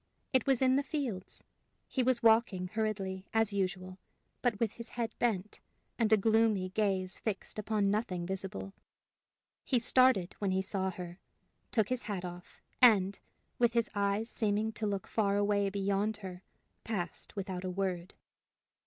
It 0.33 0.47
was 0.47 0.63
in 0.63 0.77
the 0.77 0.81
fields. 0.81 1.43
He 1.87 2.01
was 2.01 2.23
walking 2.23 2.69
hurriedly, 2.69 3.27
as 3.35 3.53
usual, 3.53 3.99
but 4.41 4.59
with 4.59 4.71
his 4.71 4.89
head 4.89 5.13
bent, 5.19 5.59
and 5.99 6.11
a 6.11 6.17
gloomy 6.17 6.69
gaze 6.69 7.19
fixed 7.19 7.59
upon 7.59 7.91
nothing 7.91 8.25
visible. 8.25 8.73
He 9.63 9.77
started 9.77 10.33
when 10.39 10.49
he 10.49 10.63
saw 10.63 10.89
her, 10.89 11.19
took 11.69 11.89
his 11.89 12.01
hat 12.09 12.25
off, 12.25 12.63
and, 12.81 13.19
with 13.59 13.73
his 13.73 13.91
eyes 13.93 14.27
seeming 14.27 14.71
to 14.71 14.87
look 14.87 15.05
far 15.05 15.37
away 15.37 15.69
beyond 15.69 16.17
her, 16.25 16.41
passed 16.83 17.35
without 17.35 17.63
a 17.63 17.69
word. 17.69 18.15